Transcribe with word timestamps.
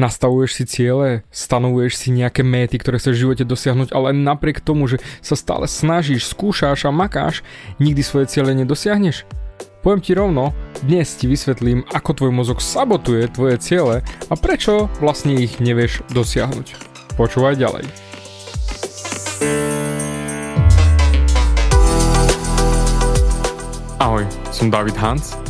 Nastavuješ 0.00 0.56
si 0.56 0.64
ciele, 0.64 1.28
stanovuješ 1.28 1.92
si 2.00 2.08
nejaké 2.08 2.40
méty, 2.40 2.80
ktoré 2.80 2.96
chceš 2.96 3.20
v 3.20 3.22
živote 3.28 3.44
dosiahnuť, 3.44 3.92
ale 3.92 4.16
napriek 4.16 4.64
tomu, 4.64 4.88
že 4.88 4.96
sa 5.20 5.36
stále 5.36 5.68
snažíš, 5.68 6.32
skúšaš 6.32 6.88
a 6.88 6.90
makáš, 6.90 7.44
nikdy 7.76 8.00
svoje 8.00 8.32
ciele 8.32 8.56
nedosiahneš? 8.56 9.28
Poviem 9.84 10.00
ti 10.00 10.16
rovno, 10.16 10.56
dnes 10.80 11.12
ti 11.20 11.28
vysvetlím, 11.28 11.84
ako 11.92 12.16
tvoj 12.16 12.32
mozog 12.32 12.64
sabotuje 12.64 13.28
tvoje 13.28 13.60
ciele 13.60 14.00
a 14.32 14.34
prečo 14.40 14.88
vlastne 15.04 15.36
ich 15.36 15.60
nevieš 15.60 16.00
dosiahnuť. 16.16 16.80
Počúvaj 17.20 17.60
ďalej. 17.60 17.84
Ahoj, 24.00 24.24
som 24.48 24.72
David 24.72 24.96
Hans 24.96 25.49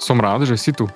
Som 0.00 0.16
rád, 0.16 0.48
že 0.48 0.56
si 0.56 0.72
tu. 0.72 0.88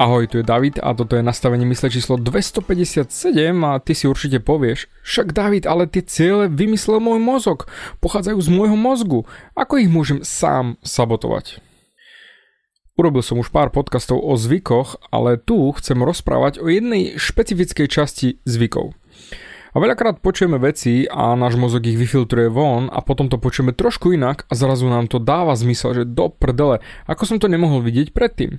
Ahoj, 0.00 0.24
tu 0.24 0.40
je 0.40 0.46
David 0.46 0.80
a 0.80 0.96
toto 0.96 1.20
je 1.20 1.26
nastavenie 1.26 1.68
mysle 1.68 1.92
číslo 1.92 2.16
257 2.16 3.12
a 3.60 3.76
ty 3.76 3.92
si 3.92 4.08
určite 4.08 4.40
povieš, 4.40 4.88
však 5.04 5.36
David, 5.36 5.68
ale 5.68 5.84
tie 5.84 6.00
ciele 6.00 6.48
vymyslel 6.48 6.96
môj 6.96 7.20
mozog, 7.20 7.68
pochádzajú 8.00 8.40
z 8.40 8.48
môjho 8.48 8.78
mozgu, 8.78 9.28
ako 9.52 9.84
ich 9.84 9.92
môžem 9.92 10.24
sám 10.24 10.80
sabotovať? 10.80 11.60
Urobil 12.96 13.20
som 13.20 13.36
už 13.36 13.52
pár 13.52 13.68
podcastov 13.68 14.24
o 14.24 14.32
zvykoch, 14.32 14.96
ale 15.12 15.36
tu 15.36 15.68
chcem 15.76 16.00
rozprávať 16.00 16.64
o 16.64 16.72
jednej 16.72 17.20
špecifickej 17.20 17.86
časti 17.86 18.40
zvykov. 18.48 18.96
A 19.78 19.86
veľakrát 19.86 20.18
počujeme 20.18 20.58
veci 20.58 21.06
a 21.06 21.38
náš 21.38 21.54
mozog 21.54 21.86
ich 21.86 21.94
vyfiltruje 21.94 22.50
von 22.50 22.90
a 22.90 22.98
potom 22.98 23.30
to 23.30 23.38
počujeme 23.38 23.70
trošku 23.70 24.10
inak 24.10 24.42
a 24.50 24.58
zrazu 24.58 24.90
nám 24.90 25.06
to 25.06 25.22
dáva 25.22 25.54
zmysel, 25.54 25.94
že 25.94 26.02
do 26.02 26.34
prdele, 26.34 26.82
ako 27.06 27.22
som 27.22 27.38
to 27.38 27.46
nemohol 27.46 27.78
vidieť 27.86 28.10
predtým. 28.10 28.58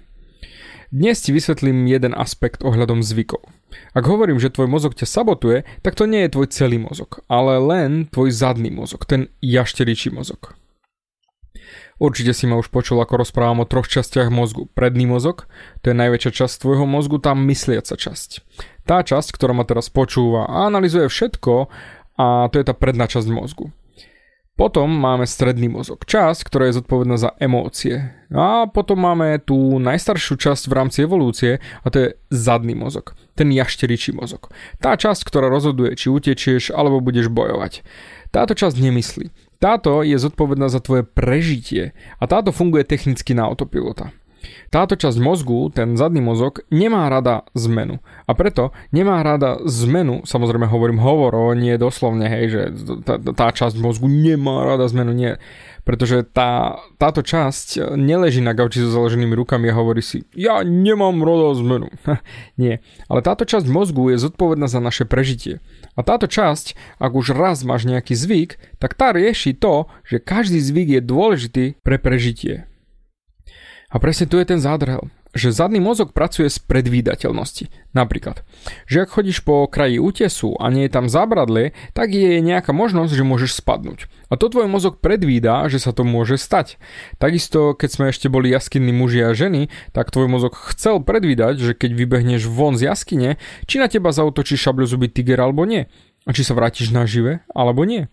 Dnes 0.96 1.20
ti 1.20 1.36
vysvetlím 1.36 1.92
jeden 1.92 2.16
aspekt 2.16 2.64
ohľadom 2.64 3.04
zvykov. 3.04 3.44
Ak 3.92 4.08
hovorím, 4.08 4.40
že 4.40 4.48
tvoj 4.48 4.72
mozog 4.72 4.96
ťa 4.96 5.12
sabotuje, 5.12 5.68
tak 5.84 6.00
to 6.00 6.08
nie 6.08 6.24
je 6.24 6.40
tvoj 6.40 6.48
celý 6.56 6.80
mozog, 6.80 7.20
ale 7.28 7.60
len 7.60 8.08
tvoj 8.08 8.32
zadný 8.32 8.72
mozog, 8.72 9.04
ten 9.04 9.28
jašteričí 9.44 10.16
mozog. 10.16 10.56
Určite 12.00 12.32
si 12.32 12.48
ma 12.48 12.56
už 12.56 12.72
počul, 12.72 13.04
ako 13.04 13.28
rozprávam 13.28 13.62
o 13.62 13.70
troch 13.70 13.92
častiach 13.92 14.32
mozgu. 14.32 14.72
Predný 14.72 15.04
mozog, 15.04 15.52
to 15.84 15.92
je 15.92 16.00
najväčšia 16.00 16.32
časť 16.32 16.64
tvojho 16.64 16.88
mozgu, 16.88 17.20
tá 17.20 17.36
mysliaca 17.36 18.00
časť. 18.00 18.30
Tá 18.88 19.04
časť, 19.04 19.36
ktorá 19.36 19.52
ma 19.52 19.68
teraz 19.68 19.92
počúva 19.92 20.48
a 20.48 20.72
analizuje 20.72 21.12
všetko, 21.12 21.68
a 22.20 22.48
to 22.52 22.56
je 22.60 22.66
tá 22.68 22.76
predná 22.76 23.08
časť 23.08 23.28
mozgu. 23.32 23.72
Potom 24.60 24.92
máme 24.92 25.24
stredný 25.24 25.72
mozog, 25.72 26.04
časť, 26.04 26.44
ktorá 26.44 26.68
je 26.68 26.84
zodpovedná 26.84 27.16
za 27.16 27.32
emócie. 27.40 28.12
A 28.28 28.68
potom 28.68 29.00
máme 29.00 29.40
tú 29.40 29.80
najstaršiu 29.80 30.36
časť 30.36 30.68
v 30.68 30.76
rámci 30.76 31.08
evolúcie 31.08 31.64
a 31.80 31.88
to 31.88 31.98
je 32.04 32.08
zadný 32.28 32.76
mozog, 32.76 33.16
ten 33.40 33.56
jašteričí 33.56 34.12
mozog. 34.12 34.52
Tá 34.84 35.00
časť, 35.00 35.24
ktorá 35.24 35.48
rozhoduje, 35.48 35.96
či 35.96 36.12
utečieš 36.12 36.76
alebo 36.76 37.00
budeš 37.00 37.32
bojovať. 37.32 37.88
Táto 38.36 38.52
časť 38.52 38.76
nemyslí. 38.84 39.32
Táto 39.60 40.08
je 40.08 40.16
zodpovedná 40.16 40.72
za 40.72 40.80
tvoje 40.80 41.04
prežitie 41.04 41.92
a 42.16 42.24
táto 42.32 42.56
funguje 42.56 42.88
technicky 42.88 43.36
na 43.36 43.44
autopilota. 43.44 44.16
Táto 44.72 44.96
časť 44.96 45.20
mozgu, 45.20 45.68
ten 45.74 46.00
zadný 46.00 46.24
mozog, 46.24 46.64
nemá 46.72 47.12
rada 47.12 47.44
zmenu. 47.58 48.00
A 48.24 48.32
preto 48.38 48.72
nemá 48.96 49.20
rada 49.20 49.60
zmenu, 49.68 50.24
samozrejme 50.24 50.64
hovorím 50.64 51.04
hovoro, 51.04 51.52
nie 51.58 51.76
doslovne, 51.76 52.32
hej, 52.32 52.46
že 52.48 52.62
tá, 53.04 53.20
tá 53.20 53.52
časť 53.52 53.76
mozgu 53.82 54.08
nemá 54.08 54.64
rada 54.64 54.88
zmenu, 54.88 55.12
nie. 55.12 55.36
Pretože 55.90 56.22
tá, 56.22 56.78
táto 57.02 57.26
časť 57.26 57.98
neleží 57.98 58.46
na 58.46 58.54
gauči 58.54 58.78
so 58.78 58.94
založenými 58.94 59.34
rukami 59.34 59.74
a 59.74 59.78
hovorí 59.82 60.06
si, 60.06 60.22
ja 60.38 60.62
nemám 60.62 61.18
rada 61.26 61.58
zmenu. 61.58 61.90
nie. 62.62 62.78
Ale 63.10 63.26
táto 63.26 63.42
časť 63.42 63.66
mozgu 63.66 64.14
je 64.14 64.22
zodpovedná 64.22 64.70
za 64.70 64.78
naše 64.78 65.10
prežitie. 65.10 65.66
A 65.98 66.06
táto 66.06 66.30
časť, 66.30 66.78
ak 67.02 67.10
už 67.18 67.34
raz 67.34 67.66
máš 67.66 67.90
nejaký 67.90 68.14
zvyk, 68.14 68.62
tak 68.78 68.94
tá 68.94 69.18
rieši 69.18 69.58
to, 69.58 69.90
že 70.06 70.22
každý 70.22 70.62
zvyk 70.62 70.94
je 70.94 71.02
dôležitý 71.02 71.66
pre 71.82 71.98
prežitie. 71.98 72.70
A 73.90 73.98
presne 73.98 74.30
tu 74.30 74.38
je 74.38 74.46
ten 74.46 74.62
zádrhel, 74.62 75.10
že 75.34 75.54
zadný 75.54 75.78
mozog 75.78 76.10
pracuje 76.12 76.50
z 76.50 76.58
predvídateľnosti. 76.66 77.70
Napríklad, 77.94 78.42
že 78.90 79.06
ak 79.06 79.14
chodíš 79.14 79.46
po 79.46 79.70
kraji 79.70 80.02
útesu 80.02 80.58
a 80.58 80.70
nie 80.74 80.90
je 80.90 80.94
tam 80.94 81.06
zábradlie, 81.06 81.78
tak 81.94 82.14
je 82.14 82.42
nejaká 82.42 82.74
možnosť, 82.74 83.14
že 83.14 83.26
môžeš 83.26 83.62
spadnúť. 83.62 84.10
A 84.30 84.38
to 84.38 84.50
tvoj 84.50 84.70
mozog 84.70 85.02
predvída, 85.02 85.66
že 85.70 85.82
sa 85.82 85.94
to 85.94 86.06
môže 86.06 86.42
stať. 86.42 86.82
Takisto, 87.22 87.78
keď 87.78 87.90
sme 87.90 88.06
ešte 88.10 88.30
boli 88.30 88.50
jaskinní 88.54 88.94
muži 88.94 89.26
a 89.26 89.34
ženy, 89.34 89.70
tak 89.94 90.10
tvoj 90.10 90.30
mozog 90.30 90.58
chcel 90.74 91.02
predvídať, 91.02 91.62
že 91.62 91.72
keď 91.78 91.92
vybehneš 91.94 92.50
von 92.50 92.78
z 92.78 92.90
jaskyne, 92.90 93.42
či 93.66 93.82
na 93.82 93.90
teba 93.90 94.10
zautočí 94.14 94.58
šabľozuby 94.58 95.10
tiger 95.10 95.42
alebo 95.42 95.66
nie. 95.66 95.90
A 96.26 96.34
či 96.34 96.46
sa 96.46 96.54
vrátiš 96.54 96.94
nažive 96.94 97.42
alebo 97.54 97.86
nie. 97.86 98.10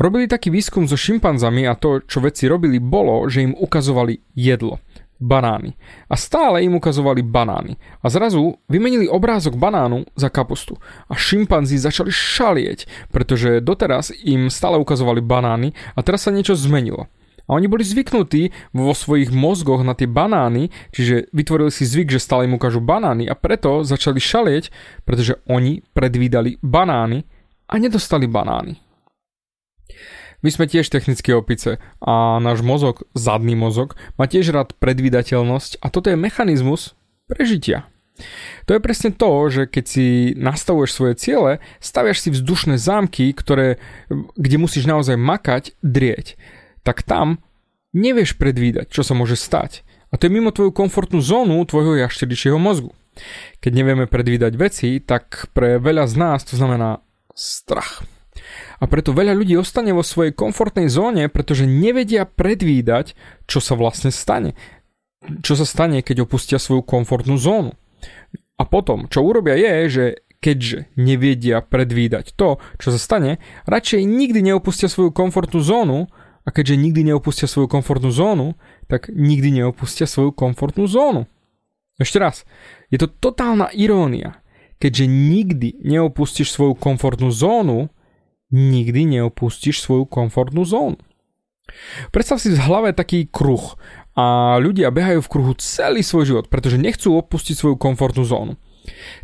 Robili 0.00 0.24
taký 0.24 0.48
výskum 0.48 0.88
so 0.88 0.96
šimpanzami 0.96 1.68
a 1.68 1.76
to, 1.76 2.00
čo 2.04 2.24
vedci 2.24 2.48
robili, 2.48 2.80
bolo, 2.80 3.28
že 3.28 3.44
im 3.44 3.52
ukazovali 3.52 4.24
jedlo 4.32 4.80
banány. 5.22 5.78
A 6.10 6.18
stále 6.18 6.66
im 6.66 6.74
ukazovali 6.74 7.22
banány. 7.22 7.78
A 8.02 8.10
zrazu 8.10 8.58
vymenili 8.66 9.06
obrázok 9.06 9.54
banánu 9.54 10.02
za 10.18 10.26
kapustu. 10.28 10.74
A 11.06 11.14
šimpanzi 11.14 11.78
začali 11.78 12.10
šalieť, 12.10 13.08
pretože 13.14 13.62
doteraz 13.62 14.10
im 14.26 14.50
stále 14.50 14.82
ukazovali 14.82 15.22
banány 15.22 15.70
a 15.94 16.02
teraz 16.02 16.26
sa 16.26 16.34
niečo 16.34 16.58
zmenilo. 16.58 17.06
A 17.46 17.58
oni 17.58 17.66
boli 17.66 17.82
zvyknutí 17.82 18.54
vo 18.70 18.94
svojich 18.94 19.34
mozgoch 19.34 19.82
na 19.82 19.98
tie 19.98 20.06
banány, 20.06 20.70
čiže 20.94 21.30
vytvorili 21.34 21.74
si 21.74 21.82
zvyk, 21.86 22.14
že 22.14 22.22
stále 22.22 22.46
im 22.46 22.54
ukážu 22.54 22.78
banány 22.78 23.26
a 23.26 23.34
preto 23.34 23.82
začali 23.82 24.22
šalieť, 24.22 24.70
pretože 25.02 25.38
oni 25.50 25.82
predvídali 25.90 26.62
banány 26.62 27.26
a 27.66 27.74
nedostali 27.78 28.30
banány. 28.30 28.78
My 30.42 30.50
sme 30.50 30.66
tiež 30.66 30.90
technické 30.90 31.30
opice 31.38 31.78
a 32.02 32.42
náš 32.42 32.66
mozog, 32.66 33.06
zadný 33.14 33.54
mozog, 33.54 33.94
má 34.18 34.26
tiež 34.26 34.50
rád 34.50 34.74
predvídateľnosť 34.82 35.78
a 35.78 35.86
toto 35.86 36.10
je 36.10 36.18
mechanizmus 36.18 36.98
prežitia. 37.30 37.86
To 38.68 38.76
je 38.76 38.84
presne 38.84 39.10
to, 39.14 39.30
že 39.48 39.62
keď 39.70 39.84
si 39.86 40.06
nastavuješ 40.36 40.90
svoje 40.92 41.14
ciele, 41.16 41.52
staviaš 41.78 42.26
si 42.26 42.28
vzdušné 42.30 42.76
zámky, 42.76 43.32
ktoré, 43.32 43.80
kde 44.36 44.56
musíš 44.58 44.84
naozaj 44.86 45.16
makať, 45.16 45.78
drieť. 45.80 46.36
Tak 46.82 47.06
tam 47.06 47.40
nevieš 47.96 48.36
predvídať, 48.36 48.90
čo 48.90 49.06
sa 49.06 49.16
môže 49.16 49.38
stať. 49.38 49.86
A 50.12 50.20
to 50.20 50.28
je 50.28 50.34
mimo 50.34 50.52
tvoju 50.52 50.76
komfortnú 50.76 51.24
zónu 51.24 51.64
tvojho 51.64 51.96
jašteričieho 52.04 52.60
mozgu. 52.60 52.92
Keď 53.64 53.72
nevieme 53.72 54.04
predvídať 54.08 54.52
veci, 54.56 55.00
tak 55.00 55.48
pre 55.56 55.80
veľa 55.80 56.04
z 56.08 56.14
nás 56.20 56.44
to 56.44 56.56
znamená 56.56 57.00
strach. 57.32 58.04
A 58.82 58.90
preto 58.90 59.14
veľa 59.14 59.38
ľudí 59.38 59.54
ostane 59.54 59.94
vo 59.94 60.02
svojej 60.02 60.34
komfortnej 60.34 60.90
zóne, 60.90 61.30
pretože 61.30 61.70
nevedia 61.70 62.26
predvídať, 62.26 63.14
čo 63.46 63.62
sa 63.62 63.78
vlastne 63.78 64.10
stane. 64.10 64.58
Čo 65.22 65.54
sa 65.54 65.62
stane, 65.62 66.02
keď 66.02 66.26
opustia 66.26 66.58
svoju 66.58 66.82
komfortnú 66.82 67.38
zónu. 67.38 67.78
A 68.58 68.66
potom, 68.66 69.06
čo 69.06 69.22
urobia 69.22 69.54
je, 69.54 69.74
že 69.86 70.04
keďže 70.42 70.90
nevedia 70.98 71.62
predvídať 71.62 72.34
to, 72.34 72.58
čo 72.82 72.90
sa 72.90 72.98
stane, 72.98 73.38
radšej 73.70 74.02
nikdy 74.02 74.42
neopustia 74.42 74.90
svoju 74.90 75.14
komfortnú 75.14 75.62
zónu 75.62 76.10
a 76.42 76.50
keďže 76.50 76.74
nikdy 76.74 77.14
neopustia 77.14 77.46
svoju 77.46 77.70
komfortnú 77.70 78.10
zónu, 78.10 78.58
tak 78.90 79.06
nikdy 79.14 79.62
neopustia 79.62 80.10
svoju 80.10 80.34
komfortnú 80.34 80.90
zónu. 80.90 81.30
Ešte 82.02 82.18
raz, 82.18 82.42
je 82.90 82.98
to 82.98 83.06
totálna 83.06 83.70
irónia. 83.70 84.42
Keďže 84.82 85.06
nikdy 85.06 85.78
neopustíš 85.86 86.50
svoju 86.50 86.74
komfortnú 86.74 87.30
zónu, 87.30 87.94
nikdy 88.52 89.18
neopustíš 89.18 89.80
svoju 89.80 90.04
komfortnú 90.06 90.62
zónu. 90.62 91.00
Predstav 92.12 92.36
si 92.36 92.52
v 92.52 92.60
hlave 92.60 92.92
taký 92.92 93.26
kruh 93.26 93.80
a 94.12 94.56
ľudia 94.60 94.92
behajú 94.92 95.24
v 95.24 95.30
kruhu 95.32 95.52
celý 95.56 96.04
svoj 96.04 96.28
život, 96.28 96.46
pretože 96.52 96.76
nechcú 96.76 97.16
opustiť 97.16 97.56
svoju 97.56 97.76
komfortnú 97.80 98.28
zónu. 98.28 98.60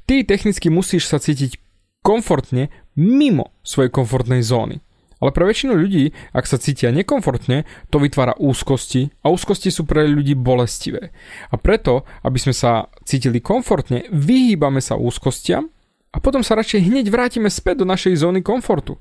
Ty 0.08 0.24
technicky 0.24 0.72
musíš 0.72 1.12
sa 1.12 1.20
cítiť 1.20 1.60
komfortne 2.00 2.72
mimo 2.96 3.52
svojej 3.60 3.92
komfortnej 3.92 4.40
zóny. 4.40 4.80
Ale 5.18 5.34
pre 5.34 5.50
väčšinu 5.50 5.74
ľudí, 5.74 6.14
ak 6.30 6.46
sa 6.46 6.62
cítia 6.62 6.94
nekomfortne, 6.94 7.66
to 7.90 7.98
vytvára 7.98 8.38
úzkosti 8.38 9.10
a 9.26 9.34
úzkosti 9.34 9.74
sú 9.74 9.82
pre 9.82 10.06
ľudí 10.06 10.38
bolestivé. 10.38 11.10
A 11.50 11.58
preto, 11.58 12.06
aby 12.22 12.38
sme 12.38 12.54
sa 12.54 12.86
cítili 13.02 13.42
komfortne, 13.42 14.06
vyhýbame 14.14 14.78
sa 14.78 14.94
úzkostiam 14.94 15.74
a 16.14 16.22
potom 16.22 16.46
sa 16.46 16.54
radšej 16.54 16.86
hneď 16.86 17.10
vrátime 17.10 17.50
späť 17.50 17.82
do 17.82 17.86
našej 17.90 18.14
zóny 18.14 18.46
komfortu. 18.46 18.94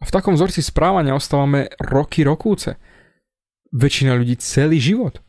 A 0.00 0.08
v 0.08 0.14
takom 0.14 0.34
vzorci 0.34 0.64
správania 0.64 1.12
ostávame 1.12 1.68
roky 1.76 2.24
rokúce. 2.24 2.80
Väčšina 3.70 4.16
ľudí 4.16 4.40
celý 4.40 4.80
život. 4.80 5.20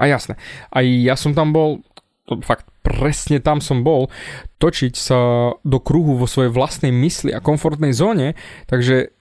A 0.00 0.08
jasné, 0.08 0.40
aj 0.72 0.86
ja 0.86 1.12
som 1.12 1.36
tam 1.36 1.52
bol, 1.52 1.84
to 2.24 2.40
fakt 2.40 2.70
presne 2.80 3.36
tam 3.44 3.60
som 3.60 3.84
bol, 3.84 4.08
točiť 4.56 4.94
sa 4.96 5.18
do 5.60 5.78
kruhu 5.82 6.16
vo 6.16 6.24
svojej 6.24 6.48
vlastnej 6.48 6.88
mysli 6.88 7.36
a 7.36 7.44
komfortnej 7.44 7.92
zóne, 7.92 8.32
takže 8.64 9.12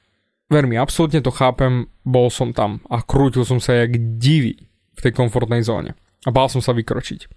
ver 0.48 0.66
mi, 0.66 0.80
absolútne 0.80 1.20
to 1.20 1.36
chápem, 1.36 1.92
bol 2.08 2.32
som 2.32 2.56
tam 2.56 2.80
a 2.88 3.04
krútil 3.04 3.44
som 3.44 3.60
sa 3.60 3.76
jak 3.76 3.92
divý 4.18 4.72
v 4.96 5.00
tej 5.04 5.12
komfortnej 5.12 5.68
zóne 5.68 6.00
a 6.24 6.30
bál 6.32 6.48
som 6.48 6.64
sa 6.64 6.72
vykročiť. 6.72 7.28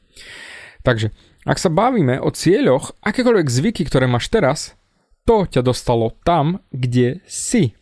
Takže, 0.82 1.14
ak 1.46 1.58
sa 1.58 1.70
bavíme 1.70 2.18
o 2.18 2.30
cieľoch, 2.30 2.98
akékoľvek 3.02 3.46
zvyky, 3.46 3.82
ktoré 3.86 4.10
máš 4.10 4.30
teraz, 4.30 4.74
to 5.22 5.46
ťa 5.46 5.62
dostalo 5.62 6.14
tam, 6.26 6.62
kde 6.74 7.22
si. 7.26 7.74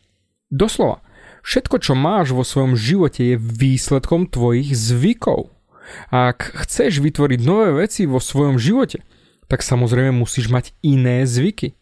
Doslova, 0.53 1.01
všetko, 1.47 1.77
čo 1.81 1.93
máš 1.97 2.37
vo 2.37 2.45
svojom 2.45 2.77
živote, 2.77 3.35
je 3.35 3.37
výsledkom 3.41 4.29
tvojich 4.29 4.75
zvykov. 4.77 5.49
A 6.13 6.31
ak 6.31 6.55
chceš 6.67 7.03
vytvoriť 7.03 7.41
nové 7.43 7.75
veci 7.75 8.07
vo 8.07 8.23
svojom 8.23 8.61
živote, 8.61 9.03
tak 9.51 9.67
samozrejme 9.67 10.15
musíš 10.15 10.47
mať 10.47 10.71
iné 10.87 11.27
zvyky. 11.27 11.75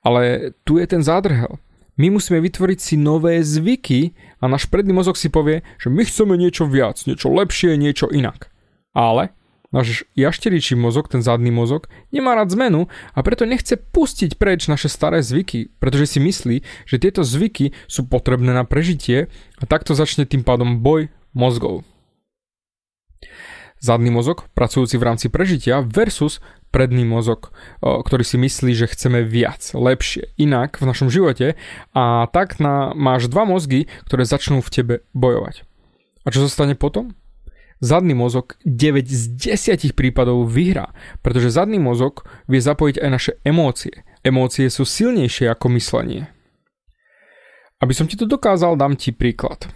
Ale 0.00 0.52
tu 0.64 0.80
je 0.80 0.86
ten 0.88 1.04
zádrhel. 1.04 1.60
My 1.94 2.10
musíme 2.10 2.42
vytvoriť 2.42 2.78
si 2.80 2.94
nové 2.98 3.38
zvyky 3.44 4.18
a 4.42 4.50
náš 4.50 4.66
predný 4.66 4.90
mozog 4.90 5.14
si 5.14 5.30
povie, 5.30 5.62
že 5.78 5.92
my 5.92 6.02
chceme 6.02 6.34
niečo 6.34 6.66
viac, 6.66 6.98
niečo 7.06 7.30
lepšie, 7.30 7.78
niečo 7.78 8.10
inak. 8.10 8.50
Ale 8.96 9.30
náš 9.74 10.06
jašteričí 10.14 10.78
mozog, 10.78 11.10
ten 11.10 11.18
zadný 11.18 11.50
mozog, 11.50 11.90
nemá 12.14 12.38
rád 12.38 12.54
zmenu 12.54 12.86
a 13.10 13.18
preto 13.26 13.42
nechce 13.42 13.74
pustiť 13.74 14.38
preč 14.38 14.70
naše 14.70 14.86
staré 14.86 15.18
zvyky, 15.18 15.74
pretože 15.82 16.14
si 16.14 16.18
myslí, 16.22 16.62
že 16.86 17.02
tieto 17.02 17.26
zvyky 17.26 17.74
sú 17.90 18.06
potrebné 18.06 18.54
na 18.54 18.62
prežitie 18.62 19.26
a 19.58 19.66
takto 19.66 19.98
začne 19.98 20.22
tým 20.22 20.46
pádom 20.46 20.78
boj 20.78 21.10
mozgov 21.34 21.82
zadný 23.84 24.08
mozog, 24.08 24.48
pracujúci 24.56 24.96
v 24.96 25.04
rámci 25.04 25.26
prežitia, 25.28 25.84
versus 25.84 26.40
predný 26.72 27.04
mozog, 27.04 27.52
ktorý 27.84 28.24
si 28.24 28.40
myslí, 28.40 28.72
že 28.72 28.88
chceme 28.88 29.20
viac, 29.20 29.60
lepšie, 29.76 30.32
inak 30.40 30.80
v 30.80 30.88
našom 30.88 31.12
živote 31.12 31.60
a 31.92 32.24
tak 32.32 32.56
na, 32.64 32.96
máš 32.96 33.28
dva 33.28 33.44
mozgy, 33.44 33.92
ktoré 34.08 34.24
začnú 34.24 34.64
v 34.64 34.72
tebe 34.72 34.94
bojovať. 35.12 35.68
A 36.24 36.32
čo 36.32 36.40
sa 36.40 36.48
stane 36.48 36.72
potom? 36.72 37.12
Zadný 37.84 38.16
mozog 38.16 38.56
9 38.64 39.04
z 39.04 39.52
10 39.52 39.92
prípadov 39.92 40.48
vyhrá, 40.48 40.96
pretože 41.20 41.52
zadný 41.52 41.76
mozog 41.76 42.24
vie 42.48 42.64
zapojiť 42.64 42.96
aj 42.96 43.10
naše 43.12 43.32
emócie. 43.44 44.08
Emócie 44.24 44.72
sú 44.72 44.88
silnejšie 44.88 45.52
ako 45.52 45.68
myslenie. 45.76 46.32
Aby 47.84 47.92
som 47.92 48.08
ti 48.08 48.16
to 48.16 48.24
dokázal, 48.24 48.80
dám 48.80 48.96
ti 48.96 49.12
príklad 49.12 49.68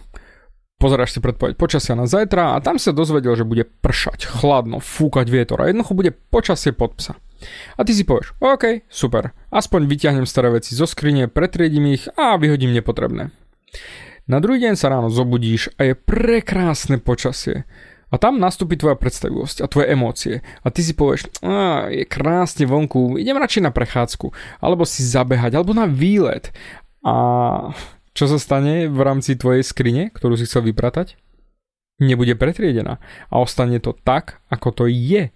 pozeráš 0.79 1.13
si 1.13 1.19
predpoveď 1.19 1.59
počasia 1.59 1.93
na 1.93 2.07
zajtra 2.07 2.55
a 2.55 2.63
tam 2.63 2.79
sa 2.79 2.95
dozvedel, 2.95 3.35
že 3.35 3.45
bude 3.45 3.67
pršať, 3.67 4.25
chladno, 4.25 4.79
fúkať 4.79 5.27
vietor 5.27 5.59
a 5.59 5.67
jednoducho 5.67 5.93
bude 5.93 6.15
počasie 6.15 6.71
pod 6.71 6.95
psa. 6.95 7.19
A 7.75 7.83
ty 7.83 7.91
si 7.91 8.07
povieš, 8.07 8.39
OK, 8.39 8.87
super, 8.87 9.35
aspoň 9.51 9.85
vyťahnem 9.85 10.27
staré 10.27 10.55
veci 10.55 10.73
zo 10.73 10.87
skrine, 10.87 11.27
pretriedím 11.27 11.91
ich 11.91 12.07
a 12.15 12.39
vyhodím 12.39 12.71
nepotrebné. 12.71 13.35
Na 14.29 14.37
druhý 14.39 14.63
deň 14.63 14.73
sa 14.79 14.91
ráno 14.93 15.11
zobudíš 15.11 15.75
a 15.75 15.91
je 15.91 15.93
prekrásne 15.99 17.01
počasie. 17.01 17.67
A 18.09 18.17
tam 18.17 18.41
nastúpi 18.41 18.73
tvoja 18.73 18.97
predstavivosť 18.97 19.61
a 19.61 19.69
tvoje 19.69 19.87
emócie. 19.93 20.35
A 20.65 20.73
ty 20.73 20.81
si 20.81 20.97
povieš, 20.97 21.29
je 21.93 22.05
krásne 22.09 22.65
vonku, 22.65 23.21
idem 23.21 23.37
radšej 23.37 23.69
na 23.69 23.71
prechádzku, 23.71 24.33
alebo 24.59 24.81
si 24.81 25.05
zabehať, 25.05 25.53
alebo 25.53 25.77
na 25.77 25.85
výlet. 25.85 26.49
A 27.05 27.13
čo 28.17 28.25
sa 28.25 28.41
stane 28.41 28.89
v 28.89 28.99
rámci 28.99 29.37
tvojej 29.37 29.61
skrine, 29.61 30.09
ktorú 30.09 30.33
si 30.35 30.49
chcel 30.49 30.65
vypratať? 30.65 31.21
Nebude 31.99 32.33
pretriedená 32.33 32.97
a 33.27 33.43
ostane 33.43 33.77
to 33.77 33.91
tak, 33.93 34.41
ako 34.49 34.71
to 34.71 34.83
je. 34.87 35.29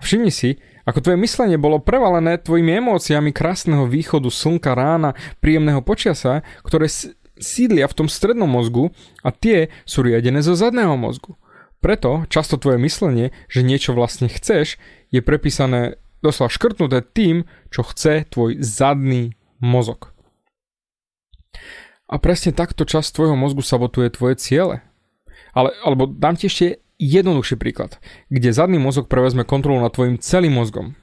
Všimni 0.00 0.32
si, 0.32 0.56
ako 0.88 1.04
tvoje 1.04 1.20
myslenie 1.20 1.60
bolo 1.60 1.78
prevalené 1.78 2.40
tvojimi 2.40 2.80
emóciami 2.80 3.30
krásneho 3.36 3.84
východu 3.84 4.32
slnka, 4.32 4.72
rána, 4.72 5.12
príjemného 5.44 5.84
počasia, 5.84 6.40
ktoré 6.64 6.88
sídlia 7.40 7.84
v 7.88 7.96
tom 7.96 8.08
strednom 8.08 8.48
mozgu 8.48 8.92
a 9.20 9.32
tie 9.32 9.68
sú 9.84 10.04
riadené 10.04 10.40
zo 10.40 10.56
zadného 10.56 10.96
mozgu. 10.96 11.36
Preto 11.80 12.28
často 12.28 12.60
tvoje 12.60 12.76
myslenie, 12.76 13.32
že 13.48 13.64
niečo 13.64 13.96
vlastne 13.96 14.28
chceš, 14.28 14.76
je 15.08 15.20
prepísané 15.24 15.96
doslova 16.20 16.52
škrtnuté 16.52 17.00
tým, 17.00 17.48
čo 17.72 17.80
chce 17.84 18.28
tvoj 18.28 18.60
zadný 18.60 19.34
mozog. 19.64 20.12
A 22.10 22.18
presne 22.20 22.52
takto 22.52 22.84
časť 22.84 23.16
tvojho 23.16 23.36
mozgu 23.38 23.64
sabotuje 23.64 24.12
tvoje 24.12 24.36
ciele. 24.36 24.84
Ale, 25.56 25.72
alebo 25.82 26.04
dám 26.04 26.36
ti 26.36 26.52
ešte 26.52 26.84
jednoduchší 27.00 27.56
príklad, 27.56 27.96
kde 28.28 28.52
zadný 28.52 28.76
mozog 28.76 29.08
prevezme 29.08 29.48
kontrolu 29.48 29.80
nad 29.80 29.96
tvojim 29.96 30.20
celým 30.20 30.60
mozgom. 30.60 31.00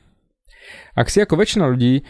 Ak 0.93 1.09
si 1.09 1.23
ako 1.23 1.39
väčšina 1.39 1.65
ľudí 1.73 2.03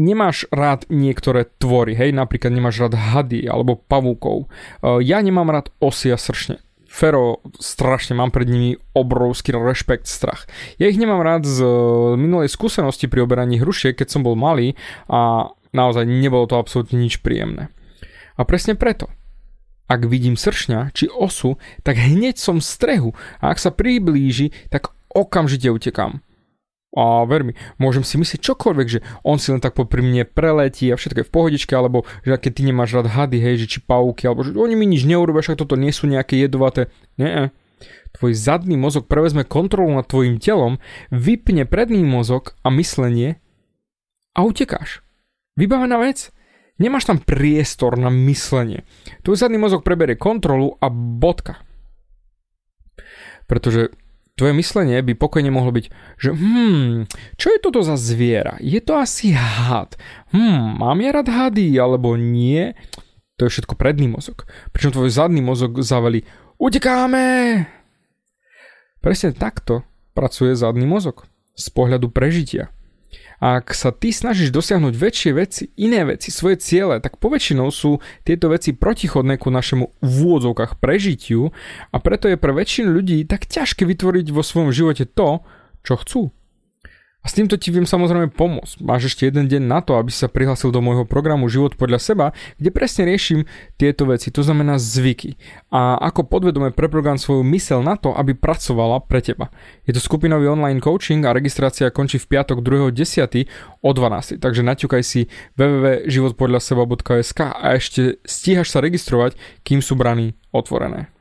nemáš 0.00 0.48
rád 0.48 0.88
niektoré 0.88 1.44
tvory, 1.60 1.92
hej, 1.92 2.10
napríklad 2.16 2.50
nemáš 2.50 2.80
rád 2.82 2.96
hady 2.96 3.46
alebo 3.46 3.76
pavúkov. 3.76 4.48
E, 4.80 5.04
ja 5.04 5.20
nemám 5.20 5.52
rád 5.52 5.68
osy 5.78 6.08
a 6.08 6.18
sršne. 6.18 6.58
Fero, 6.90 7.38
strašne 7.62 8.18
mám 8.18 8.34
pred 8.34 8.50
nimi 8.50 8.74
obrovský 8.98 9.54
rešpekt, 9.54 10.10
strach. 10.10 10.50
Ja 10.74 10.90
ich 10.90 10.98
nemám 10.98 11.22
rád 11.22 11.46
z 11.46 11.62
minulej 12.18 12.50
skúsenosti 12.50 13.06
pri 13.06 13.22
oberaní 13.22 13.62
hrušiek, 13.62 13.94
keď 13.94 14.10
som 14.10 14.26
bol 14.26 14.34
malý 14.34 14.74
a 15.06 15.54
naozaj 15.70 16.02
nebolo 16.02 16.50
to 16.50 16.58
absolútne 16.58 16.98
nič 16.98 17.22
príjemné. 17.22 17.70
A 18.34 18.42
presne 18.42 18.74
preto, 18.74 19.06
ak 19.86 20.10
vidím 20.10 20.34
sršňa 20.34 20.90
či 20.90 21.06
osu, 21.06 21.62
tak 21.86 21.94
hneď 21.94 22.34
som 22.42 22.58
v 22.58 22.66
strehu 22.66 23.10
a 23.38 23.54
ak 23.54 23.62
sa 23.62 23.70
priblíži, 23.70 24.50
tak 24.66 24.90
okamžite 25.14 25.70
utekám. 25.70 26.26
A 26.90 27.22
ver 27.22 27.46
môžem 27.78 28.02
si 28.02 28.18
myslieť 28.18 28.50
čokoľvek, 28.50 28.86
že 28.90 29.00
on 29.22 29.38
si 29.38 29.54
len 29.54 29.62
tak 29.62 29.78
popri 29.78 30.02
mne 30.02 30.26
preletí 30.26 30.90
a 30.90 30.98
všetko 30.98 31.22
je 31.22 31.28
v 31.30 31.34
pohodičke, 31.34 31.70
alebo 31.70 32.02
že 32.26 32.34
keď 32.34 32.50
ty 32.50 32.62
nemáš 32.66 32.98
rád 32.98 33.14
hady, 33.14 33.38
hej, 33.38 33.62
že 33.62 33.66
či 33.70 33.78
pavúky, 33.78 34.26
alebo 34.26 34.42
že 34.42 34.58
oni 34.58 34.74
mi 34.74 34.90
nič 34.90 35.06
neurobia, 35.06 35.46
však 35.46 35.62
toto 35.62 35.78
nie 35.78 35.94
sú 35.94 36.10
nejaké 36.10 36.34
jedovaté. 36.34 36.90
Nie, 37.14 37.54
tvoj 38.18 38.34
zadný 38.34 38.74
mozog 38.74 39.06
prevezme 39.06 39.46
kontrolu 39.46 39.94
nad 39.94 40.10
tvojim 40.10 40.42
telom, 40.42 40.82
vypne 41.14 41.62
predný 41.62 42.02
mozog 42.02 42.58
a 42.66 42.74
myslenie 42.74 43.38
a 44.34 44.42
utekáš. 44.42 45.06
Vybavená 45.54 45.94
vec? 46.02 46.34
Nemáš 46.80 47.06
tam 47.06 47.20
priestor 47.20 48.00
na 48.00 48.08
myslenie. 48.08 48.88
Tvoj 49.20 49.36
zadný 49.36 49.60
mozog 49.60 49.84
preberie 49.84 50.16
kontrolu 50.16 50.80
a 50.80 50.88
bodka. 50.90 51.60
Pretože 53.44 53.92
tvoje 54.40 54.56
myslenie 54.56 55.04
by 55.04 55.12
pokojne 55.20 55.52
mohlo 55.52 55.68
byť, 55.68 55.92
že 56.16 56.32
hmm, 56.32 57.04
čo 57.36 57.52
je 57.52 57.58
toto 57.60 57.84
za 57.84 58.00
zviera? 58.00 58.56
Je 58.56 58.80
to 58.80 58.96
asi 58.96 59.36
had. 59.36 60.00
Hmm, 60.32 60.80
mám 60.80 60.96
ja 61.04 61.12
rád 61.12 61.28
hady, 61.28 61.76
alebo 61.76 62.16
nie? 62.16 62.72
To 63.36 63.44
je 63.44 63.52
všetko 63.52 63.76
predný 63.76 64.08
mozog. 64.08 64.48
Pričom 64.72 64.96
tvoj 64.96 65.12
zadný 65.12 65.44
mozog 65.44 65.84
zaveli, 65.84 66.24
utekáme! 66.56 67.68
Presne 69.04 69.36
takto 69.36 69.84
pracuje 70.16 70.56
zadný 70.56 70.88
mozog 70.88 71.28
z 71.52 71.68
pohľadu 71.76 72.08
prežitia. 72.08 72.72
Ak 73.40 73.72
sa 73.72 73.88
ty 73.88 74.12
snažíš 74.12 74.52
dosiahnuť 74.52 74.94
väčšie 75.00 75.32
veci, 75.32 75.72
iné 75.80 76.04
veci, 76.04 76.28
svoje 76.28 76.60
ciele, 76.60 77.00
tak 77.00 77.16
poväčšinou 77.16 77.72
sú 77.72 77.96
tieto 78.20 78.52
veci 78.52 78.76
protichodné 78.76 79.40
ku 79.40 79.48
našemu 79.48 79.96
v 80.04 80.14
úvodzovkách 80.28 80.76
prežitiu 80.76 81.48
a 81.88 81.96
preto 82.04 82.28
je 82.28 82.36
pre 82.36 82.52
väčšinu 82.52 82.92
ľudí 82.92 83.24
tak 83.24 83.48
ťažké 83.48 83.88
vytvoriť 83.88 84.28
vo 84.28 84.44
svojom 84.44 84.76
živote 84.76 85.08
to, 85.08 85.40
čo 85.80 85.96
chcú. 86.04 86.20
A 87.20 87.28
s 87.28 87.36
týmto 87.36 87.60
ti 87.60 87.68
viem 87.68 87.84
samozrejme 87.84 88.32
pomôcť. 88.32 88.80
Máš 88.80 89.12
ešte 89.12 89.28
jeden 89.28 89.44
deň 89.44 89.60
na 89.60 89.84
to, 89.84 90.00
aby 90.00 90.08
si 90.08 90.24
sa 90.24 90.32
prihlásil 90.32 90.72
do 90.72 90.80
môjho 90.80 91.04
programu 91.04 91.52
Život 91.52 91.76
podľa 91.76 92.00
seba, 92.00 92.26
kde 92.56 92.72
presne 92.72 93.04
riešim 93.04 93.44
tieto 93.76 94.08
veci, 94.08 94.32
to 94.32 94.40
znamená 94.40 94.80
zvyky. 94.80 95.36
A 95.68 96.00
ako 96.00 96.24
podvedome 96.24 96.72
preprogram 96.72 97.20
svoju 97.20 97.44
mysel 97.52 97.84
na 97.84 98.00
to, 98.00 98.16
aby 98.16 98.32
pracovala 98.32 99.04
pre 99.04 99.20
teba. 99.20 99.52
Je 99.84 99.92
to 99.92 100.00
skupinový 100.00 100.48
online 100.48 100.80
coaching 100.80 101.20
a 101.28 101.36
registrácia 101.36 101.92
končí 101.92 102.16
v 102.16 102.40
piatok 102.40 102.64
2.10. 102.64 103.44
o 103.84 103.90
12. 103.92 104.40
Takže 104.40 104.64
naťukaj 104.64 105.02
si 105.04 105.28
www.životpodľaseba.sk 105.60 107.40
a 107.52 107.76
ešte 107.76 108.16
stíhaš 108.24 108.72
sa 108.72 108.80
registrovať, 108.80 109.36
kým 109.60 109.84
sú 109.84 109.92
brany 109.92 110.32
otvorené. 110.56 111.12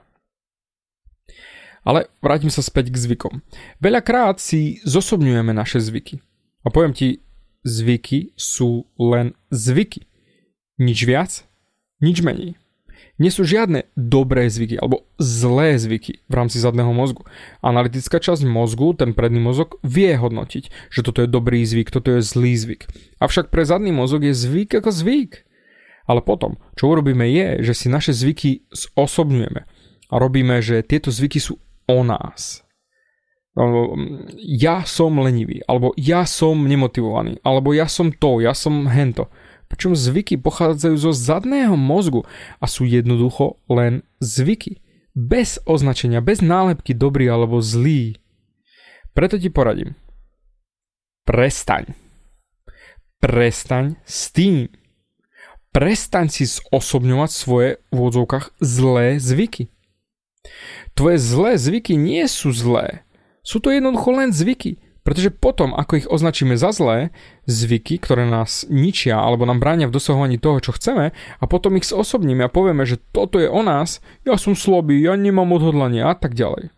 Ale 1.90 2.06
vrátim 2.22 2.54
sa 2.54 2.62
späť 2.62 2.94
k 2.94 3.02
zvykom. 3.02 3.42
Veľakrát 3.82 4.38
si 4.38 4.78
zosobňujeme 4.86 5.50
naše 5.58 5.82
zvyky. 5.82 6.22
A 6.62 6.70
poviem 6.70 6.94
ti, 6.94 7.26
zvyky 7.66 8.38
sú 8.38 8.86
len 9.02 9.34
zvyky. 9.50 10.06
Nič 10.78 11.02
viac, 11.10 11.50
nič 11.98 12.22
menej. 12.22 12.54
Nie 13.18 13.34
sú 13.34 13.42
žiadne 13.42 13.90
dobré 13.98 14.46
zvyky 14.54 14.78
alebo 14.78 15.10
zlé 15.18 15.82
zvyky 15.82 16.22
v 16.30 16.34
rámci 16.38 16.62
zadného 16.62 16.94
mozgu. 16.94 17.26
Analytická 17.66 18.22
časť 18.22 18.46
mozgu, 18.46 18.94
ten 18.94 19.18
predný 19.18 19.42
mozog, 19.42 19.82
vie 19.82 20.14
hodnotiť, 20.14 20.94
že 20.94 21.02
toto 21.02 21.26
je 21.26 21.28
dobrý 21.28 21.66
zvyk, 21.66 21.90
toto 21.90 22.14
je 22.16 22.22
zlý 22.22 22.54
zvyk. 22.54 22.86
Avšak 23.18 23.50
pre 23.50 23.66
zadný 23.66 23.90
mozog 23.90 24.24
je 24.24 24.38
zvyk 24.38 24.78
ako 24.78 24.94
zvyk. 24.94 25.42
Ale 26.06 26.22
potom, 26.22 26.62
čo 26.78 26.94
urobíme 26.94 27.26
je, 27.34 27.66
že 27.66 27.74
si 27.74 27.88
naše 27.90 28.14
zvyky 28.14 28.70
zosobňujeme 28.70 29.62
a 30.10 30.14
robíme, 30.16 30.62
že 30.62 30.86
tieto 30.86 31.10
zvyky 31.10 31.42
sú 31.42 31.58
o 31.90 32.06
nás. 32.06 32.62
Ja 34.38 34.88
som 34.88 35.20
lenivý, 35.20 35.66
alebo 35.68 35.92
ja 35.98 36.24
som 36.24 36.70
nemotivovaný, 36.70 37.42
alebo 37.42 37.74
ja 37.76 37.90
som 37.90 38.14
to, 38.14 38.40
ja 38.40 38.54
som 38.54 38.88
hento. 38.88 39.28
Pričom 39.68 39.94
zvyky 39.94 40.40
pochádzajú 40.40 40.96
zo 40.98 41.12
zadného 41.14 41.76
mozgu 41.78 42.26
a 42.58 42.66
sú 42.66 42.88
jednoducho 42.88 43.60
len 43.70 44.02
zvyky. 44.22 44.82
Bez 45.14 45.60
označenia, 45.68 46.24
bez 46.24 46.40
nálepky 46.40 46.96
dobrý 46.96 47.28
alebo 47.28 47.60
zlý. 47.60 48.18
Preto 49.12 49.36
ti 49.36 49.52
poradím. 49.52 49.94
Prestaň. 51.28 51.94
Prestaň 53.20 54.00
s 54.08 54.32
tým. 54.32 54.72
Prestaň 55.70 56.32
si 56.34 56.50
zosobňovať 56.50 57.30
svoje 57.30 57.70
v 57.94 57.98
odzovkách 58.00 58.58
zlé 58.64 59.22
zvyky. 59.22 59.70
Tvoje 60.96 61.18
zlé 61.20 61.56
zvyky 61.56 61.96
nie 61.96 62.28
sú 62.28 62.52
zlé. 62.52 63.08
Sú 63.44 63.64
to 63.64 63.72
jednoducho 63.72 64.12
len 64.12 64.36
zvyky. 64.36 64.80
Pretože 65.00 65.34
potom, 65.34 65.74
ako 65.74 65.94
ich 65.96 66.12
označíme 66.12 66.54
za 66.60 66.70
zlé, 66.70 67.10
zvyky, 67.50 67.98
ktoré 67.98 68.30
nás 68.30 68.68
ničia 68.70 69.18
alebo 69.18 69.48
nám 69.48 69.58
bránia 69.58 69.90
v 69.90 69.96
dosahovaní 69.96 70.38
toho, 70.38 70.62
čo 70.62 70.76
chceme, 70.76 71.16
a 71.16 71.44
potom 71.50 71.80
ich 71.80 71.88
osobníme 71.90 72.46
a 72.46 72.52
povieme, 72.52 72.86
že 72.86 73.02
toto 73.10 73.42
je 73.42 73.50
o 73.50 73.64
nás, 73.66 74.06
ja 74.22 74.38
som 74.38 74.54
slabý, 74.54 75.02
ja 75.02 75.18
nemám 75.18 75.50
odhodlanie 75.56 76.06
a 76.06 76.14
tak 76.14 76.38
ďalej. 76.38 76.70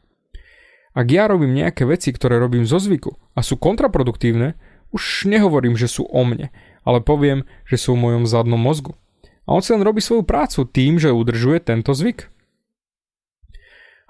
Ak 0.96 1.08
ja 1.12 1.27
robím 1.27 1.60
nejaké 1.60 1.84
veci, 1.84 2.15
ktoré 2.15 2.39
robím 2.39 2.63
zo 2.63 2.80
zvyku 2.80 3.20
a 3.36 3.44
sú 3.44 3.60
kontraproduktívne, 3.60 4.56
už 4.96 5.27
nehovorím, 5.27 5.75
že 5.75 5.91
sú 5.91 6.08
o 6.08 6.22
mne, 6.24 6.56
ale 6.88 7.03
poviem, 7.03 7.44
že 7.68 7.80
sú 7.80 8.00
v 8.00 8.06
mojom 8.06 8.24
zadnom 8.24 8.60
mozgu. 8.60 8.96
A 9.44 9.60
on 9.60 9.63
si 9.65 9.75
len 9.75 9.84
robí 9.84 10.00
svoju 10.00 10.24
prácu 10.24 10.63
tým, 10.72 11.03
že 11.03 11.12
udržuje 11.12 11.60
tento 11.63 11.91
zvyk. 11.91 12.32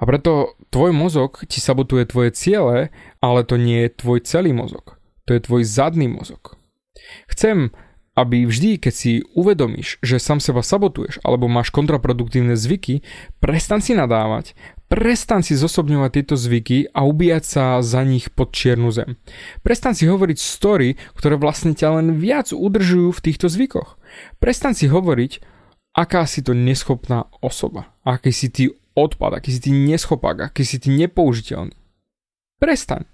A 0.01 0.03
preto 0.09 0.57
tvoj 0.73 0.97
mozog 0.97 1.45
ti 1.45 1.61
sabotuje 1.61 2.09
tvoje 2.09 2.33
ciele, 2.33 2.89
ale 3.21 3.45
to 3.45 3.61
nie 3.61 3.85
je 3.85 4.01
tvoj 4.01 4.25
celý 4.25 4.49
mozog. 4.49 4.97
To 5.29 5.37
je 5.37 5.45
tvoj 5.45 5.61
zadný 5.61 6.09
mozog. 6.09 6.57
Chcem, 7.29 7.69
aby 8.17 8.49
vždy, 8.49 8.81
keď 8.81 8.93
si 8.93 9.21
uvedomíš, 9.37 10.01
že 10.01 10.17
sám 10.17 10.41
seba 10.41 10.65
sabotuješ 10.65 11.21
alebo 11.21 11.45
máš 11.45 11.69
kontraproduktívne 11.69 12.57
zvyky, 12.57 13.05
prestan 13.39 13.79
si 13.79 13.93
nadávať, 13.93 14.57
prestan 14.89 15.45
si 15.45 15.53
zosobňovať 15.53 16.09
tieto 16.17 16.35
zvyky 16.35 16.89
a 16.91 17.05
ubíjať 17.05 17.43
sa 17.45 17.63
za 17.79 18.01
nich 18.01 18.33
pod 18.33 18.51
čiernu 18.51 18.89
zem. 18.89 19.21
Prestan 19.61 19.93
si 19.93 20.09
hovoriť 20.09 20.37
story, 20.41 20.97
ktoré 21.13 21.37
vlastne 21.37 21.77
ťa 21.77 22.01
len 22.01 22.17
viac 22.17 22.51
udržujú 22.51 23.13
v 23.13 23.23
týchto 23.23 23.47
zvykoch. 23.47 23.95
Prestan 24.41 24.73
si 24.73 24.89
hovoriť, 24.91 25.39
aká 25.93 26.27
si 26.27 26.43
to 26.43 26.51
neschopná 26.51 27.29
osoba, 27.39 27.95
aký 28.03 28.33
si 28.33 28.49
ty 28.51 28.63
odpad, 28.95 29.39
aký 29.39 29.49
si 29.55 29.59
ty 29.63 29.71
neschopák, 29.71 30.51
aký 30.51 30.63
si 30.67 30.77
ty 30.77 30.91
nepoužiteľný. 30.91 31.75
Prestaň. 32.61 33.07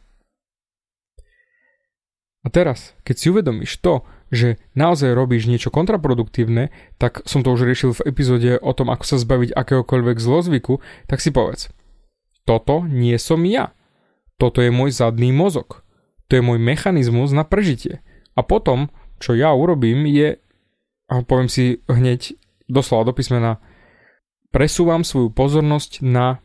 A 2.46 2.48
teraz, 2.48 2.96
keď 3.04 3.16
si 3.20 3.26
uvedomíš 3.28 3.84
to, 3.84 4.08
že 4.32 4.60
naozaj 4.76 5.12
robíš 5.16 5.52
niečo 5.52 5.72
kontraproduktívne, 5.72 6.72
tak 6.96 7.24
som 7.28 7.44
to 7.44 7.52
už 7.52 7.68
riešil 7.68 7.92
v 7.96 8.08
epizóde 8.08 8.56
o 8.60 8.72
tom, 8.72 8.92
ako 8.92 9.04
sa 9.04 9.18
zbaviť 9.20 9.52
akéhokoľvek 9.52 10.18
zlozvyku, 10.20 10.80
tak 11.12 11.20
si 11.20 11.32
povedz. 11.32 11.72
Toto 12.48 12.88
nie 12.88 13.16
som 13.20 13.44
ja. 13.44 13.76
Toto 14.40 14.64
je 14.64 14.72
môj 14.72 14.96
zadný 14.96 15.36
mozog. 15.36 15.84
To 16.32 16.40
je 16.40 16.44
môj 16.44 16.60
mechanizmus 16.60 17.36
na 17.36 17.44
prežitie. 17.44 18.00
A 18.36 18.44
potom, 18.44 18.92
čo 19.20 19.36
ja 19.36 19.52
urobím, 19.52 20.08
je, 20.08 20.40
a 21.12 21.24
poviem 21.24 21.52
si 21.52 21.84
hneď 21.92 22.36
doslova 22.72 23.12
do 23.12 23.14
písmena, 23.16 23.60
presúvam 24.52 25.04
svoju 25.04 25.32
pozornosť 25.34 26.04
na 26.04 26.42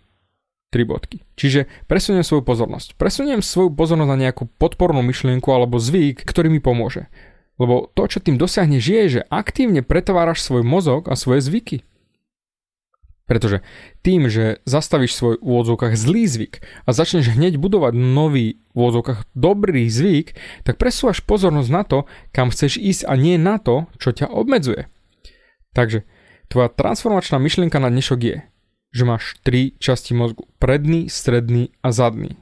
tri 0.73 0.89
bodky. 0.89 1.21
Čiže 1.37 1.69
presuniem 1.85 2.25
svoju 2.25 2.41
pozornosť. 2.41 2.97
Presuniem 2.97 3.45
svoju 3.45 3.77
pozornosť 3.77 4.11
na 4.11 4.23
nejakú 4.29 4.49
podpornú 4.57 5.05
myšlienku 5.05 5.45
alebo 5.53 5.77
zvyk, 5.77 6.25
ktorý 6.25 6.49
mi 6.49 6.65
pomôže. 6.65 7.13
Lebo 7.61 7.93
to, 7.93 8.09
čo 8.09 8.25
tým 8.25 8.41
dosiahneš, 8.41 8.85
je, 8.89 9.03
že 9.21 9.29
aktívne 9.29 9.85
pretváraš 9.85 10.41
svoj 10.41 10.65
mozog 10.65 11.13
a 11.13 11.15
svoje 11.15 11.45
zvyky. 11.45 11.85
Pretože 13.29 13.63
tým, 14.03 14.27
že 14.27 14.61
zastavíš 14.67 15.15
svoj 15.15 15.39
v 15.39 15.47
úvodzovkách 15.47 15.95
zlý 15.95 16.27
zvyk 16.27 16.55
a 16.85 16.91
začneš 16.91 17.33
hneď 17.33 17.57
budovať 17.61 17.95
nový 17.95 18.61
v 18.73 18.77
úvodzovkách 18.77 19.31
dobrý 19.37 19.87
zvyk, 19.87 20.35
tak 20.67 20.81
presúvaš 20.81 21.23
pozornosť 21.23 21.71
na 21.71 21.83
to, 21.87 21.99
kam 22.35 22.51
chceš 22.51 22.81
ísť 22.81 23.03
a 23.07 23.15
nie 23.15 23.39
na 23.39 23.63
to, 23.63 23.87
čo 24.03 24.11
ťa 24.11 24.27
obmedzuje. 24.27 24.91
Takže 25.73 26.05
Tvoja 26.53 26.69
transformačná 26.69 27.41
myšlienka 27.41 27.81
na 27.81 27.89
dnešok 27.89 28.21
je, 28.21 28.37
že 28.93 29.09
máš 29.09 29.41
tri 29.41 29.73
časti 29.81 30.13
mozgu. 30.13 30.45
Predný, 30.61 31.09
stredný 31.09 31.73
a 31.81 31.97
zadný. 31.97 32.37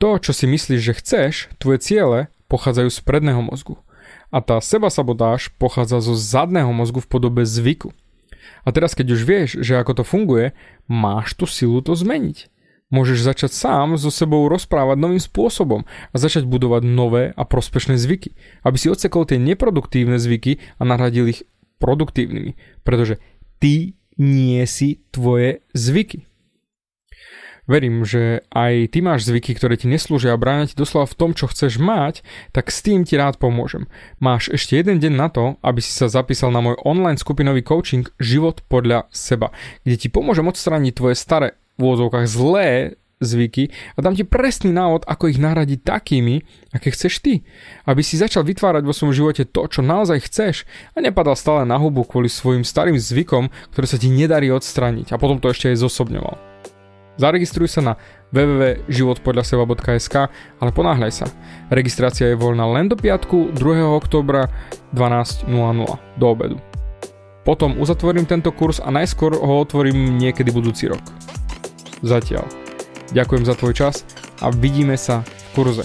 To, 0.00 0.16
čo 0.16 0.32
si 0.32 0.48
myslíš, 0.48 0.80
že 0.80 0.96
chceš, 0.96 1.32
tvoje 1.60 1.84
ciele 1.84 2.32
pochádzajú 2.48 2.88
z 2.88 3.00
predného 3.04 3.44
mozgu. 3.44 3.76
A 4.32 4.40
tá 4.40 4.56
seba 4.64 4.88
sabotáž 4.88 5.52
pochádza 5.60 6.00
zo 6.00 6.16
zadného 6.16 6.72
mozgu 6.72 7.04
v 7.04 7.12
podobe 7.12 7.44
zvyku. 7.44 7.92
A 8.64 8.72
teraz, 8.72 8.96
keď 8.96 9.12
už 9.12 9.20
vieš, 9.28 9.48
že 9.60 9.76
ako 9.76 10.00
to 10.00 10.04
funguje, 10.08 10.56
máš 10.88 11.36
tú 11.36 11.44
silu 11.44 11.84
to 11.84 11.92
zmeniť. 11.92 12.48
Môžeš 12.88 13.20
začať 13.20 13.52
sám 13.52 14.00
so 14.00 14.08
sebou 14.08 14.48
rozprávať 14.48 14.96
novým 14.96 15.20
spôsobom 15.20 15.84
a 15.84 16.16
začať 16.16 16.48
budovať 16.48 16.88
nové 16.88 17.36
a 17.36 17.44
prospešné 17.44 18.00
zvyky, 18.00 18.32
aby 18.64 18.80
si 18.80 18.88
odsekol 18.88 19.28
tie 19.28 19.36
neproduktívne 19.36 20.16
zvyky 20.16 20.56
a 20.80 20.88
nahradil 20.88 21.28
ich 21.28 21.44
produktívnymi, 21.80 22.84
pretože 22.84 23.16
ty 23.58 23.96
nie 24.20 24.60
si 24.68 25.00
tvoje 25.08 25.64
zvyky. 25.72 26.28
Verím, 27.70 28.02
že 28.02 28.42
aj 28.50 28.90
ty 28.90 28.98
máš 28.98 29.30
zvyky, 29.30 29.54
ktoré 29.54 29.78
ti 29.78 29.86
neslúžia 29.86 30.34
a 30.34 30.40
bráňa 30.40 30.74
ti 30.74 30.76
doslova 30.76 31.06
v 31.06 31.14
tom, 31.14 31.30
čo 31.38 31.46
chceš 31.46 31.78
mať, 31.78 32.26
tak 32.50 32.66
s 32.66 32.82
tým 32.82 33.06
ti 33.06 33.14
rád 33.14 33.38
pomôžem. 33.38 33.86
Máš 34.18 34.50
ešte 34.50 34.74
jeden 34.74 34.98
deň 34.98 35.12
na 35.14 35.30
to, 35.30 35.54
aby 35.62 35.78
si 35.78 35.94
sa 35.94 36.10
zapísal 36.10 36.50
na 36.50 36.58
môj 36.58 36.74
online 36.82 37.14
skupinový 37.14 37.62
coaching 37.62 38.10
Život 38.18 38.66
podľa 38.66 39.06
seba, 39.14 39.54
kde 39.86 39.96
ti 40.02 40.08
pomôžem 40.10 40.50
odstrániť 40.50 40.98
tvoje 40.98 41.14
staré 41.14 41.54
v 41.78 41.86
úvodzovkách 41.86 42.26
zlé 42.26 42.98
zvyky 43.20 43.68
a 43.94 43.98
dám 44.00 44.16
ti 44.16 44.24
presný 44.24 44.72
návod, 44.72 45.04
ako 45.04 45.28
ich 45.28 45.36
nahradiť 45.36 45.84
takými, 45.84 46.40
aké 46.72 46.88
chceš 46.90 47.20
ty. 47.20 47.44
Aby 47.84 48.00
si 48.00 48.16
začal 48.16 48.48
vytvárať 48.48 48.82
vo 48.82 48.96
svojom 48.96 49.12
živote 49.12 49.44
to, 49.44 49.68
čo 49.68 49.84
naozaj 49.84 50.24
chceš 50.24 50.64
a 50.96 51.04
nepadal 51.04 51.36
stále 51.36 51.68
na 51.68 51.76
hubu 51.76 52.08
kvôli 52.08 52.32
svojim 52.32 52.64
starým 52.64 52.96
zvykom, 52.96 53.52
ktoré 53.76 53.86
sa 53.86 54.00
ti 54.00 54.08
nedarí 54.08 54.48
odstrániť 54.48 55.12
a 55.12 55.20
potom 55.20 55.36
to 55.36 55.52
ešte 55.52 55.68
aj 55.68 55.84
zosobňoval. 55.84 56.34
Zaregistruj 57.20 57.68
sa 57.68 57.84
na 57.84 57.92
www.životpodľaseba.sk, 58.32 60.16
ale 60.56 60.70
ponáhľaj 60.72 61.12
sa. 61.12 61.28
Registrácia 61.68 62.32
je 62.32 62.40
voľná 62.40 62.64
len 62.72 62.88
do 62.88 62.96
piatku 62.96 63.52
2. 63.52 63.84
oktobra 63.92 64.48
12.00 64.96 65.44
do 66.16 66.24
obedu. 66.24 66.56
Potom 67.44 67.76
uzatvorím 67.76 68.24
tento 68.24 68.48
kurz 68.56 68.80
a 68.80 68.88
najskôr 68.88 69.36
ho 69.36 69.60
otvorím 69.60 70.16
niekedy 70.16 70.48
budúci 70.48 70.88
rok. 70.88 71.04
Zatiaľ. 72.00 72.59
Ďakujem 73.10 73.42
za 73.42 73.58
tvoj 73.58 73.74
čas 73.74 74.06
a 74.38 74.54
vidíme 74.54 74.94
sa 74.94 75.26
v 75.26 75.42
kurze. 75.58 75.82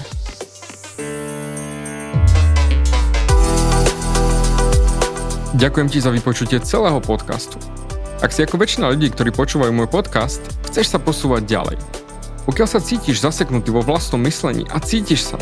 Ďakujem 5.58 5.88
ti 5.90 5.98
za 6.04 6.14
vypočutie 6.14 6.62
celého 6.62 7.02
podcastu. 7.02 7.58
Ak 8.22 8.30
si 8.30 8.46
ako 8.46 8.62
väčšina 8.62 8.94
ľudí, 8.94 9.10
ktorí 9.10 9.34
počúvajú 9.34 9.74
môj 9.74 9.90
podcast, 9.90 10.44
chceš 10.70 10.94
sa 10.94 11.00
posúvať 11.02 11.50
ďalej. 11.50 11.78
Pokiaľ 12.46 12.68
sa 12.70 12.78
cítiš 12.78 13.26
zaseknutý 13.26 13.74
vo 13.74 13.82
vlastnom 13.82 14.22
myslení 14.22 14.70
a 14.70 14.78
cítiš 14.78 15.34
sa, 15.34 15.42